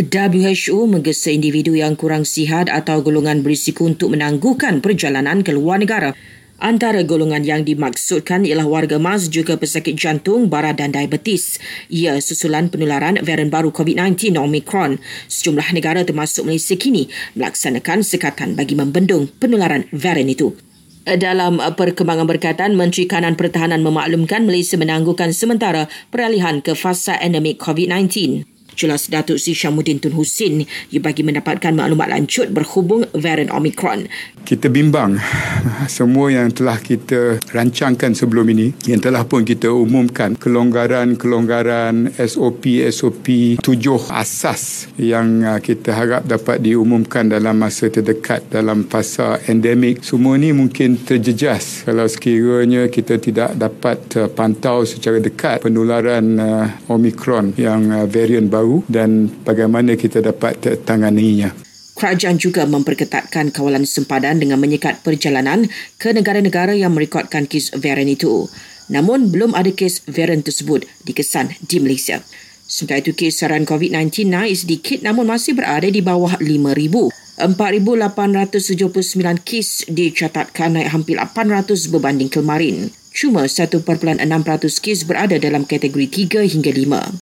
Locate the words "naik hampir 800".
80.76-81.90